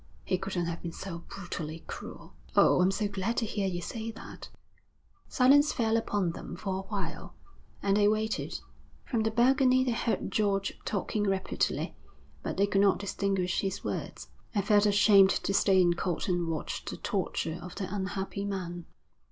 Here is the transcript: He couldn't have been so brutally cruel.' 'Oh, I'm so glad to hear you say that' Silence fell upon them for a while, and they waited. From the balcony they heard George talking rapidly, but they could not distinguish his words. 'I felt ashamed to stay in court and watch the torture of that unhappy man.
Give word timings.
He 0.25 0.39
couldn't 0.39 0.65
have 0.65 0.81
been 0.81 0.91
so 0.91 1.19
brutally 1.29 1.83
cruel.' 1.85 2.33
'Oh, 2.55 2.81
I'm 2.81 2.89
so 2.89 3.07
glad 3.07 3.37
to 3.37 3.45
hear 3.45 3.67
you 3.67 3.81
say 3.83 4.09
that' 4.09 4.49
Silence 5.29 5.71
fell 5.73 5.95
upon 5.95 6.31
them 6.31 6.55
for 6.55 6.79
a 6.79 6.87
while, 6.87 7.35
and 7.83 7.95
they 7.97 8.07
waited. 8.07 8.61
From 9.05 9.21
the 9.21 9.29
balcony 9.29 9.83
they 9.83 9.91
heard 9.91 10.31
George 10.31 10.73
talking 10.85 11.25
rapidly, 11.25 11.95
but 12.41 12.57
they 12.57 12.65
could 12.65 12.81
not 12.81 12.97
distinguish 12.97 13.61
his 13.61 13.83
words. 13.83 14.29
'I 14.55 14.61
felt 14.63 14.85
ashamed 14.87 15.29
to 15.29 15.53
stay 15.53 15.79
in 15.79 15.93
court 15.93 16.27
and 16.27 16.47
watch 16.47 16.83
the 16.83 16.97
torture 16.97 17.59
of 17.61 17.75
that 17.75 17.91
unhappy 17.93 18.43
man. 18.43 18.85